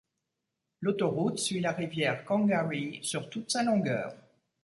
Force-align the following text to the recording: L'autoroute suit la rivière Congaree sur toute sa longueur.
L'autoroute 0.79 1.37
suit 1.37 1.59
la 1.59 1.73
rivière 1.73 2.25
Congaree 2.25 2.97
sur 3.03 3.29
toute 3.29 3.51
sa 3.51 3.61
longueur. 3.61 4.15